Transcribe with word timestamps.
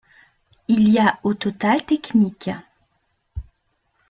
Il 0.67 0.89
y 0.89 0.97
a 0.97 1.19
au 1.21 1.35
total 1.35 1.85
techniques. 1.85 2.49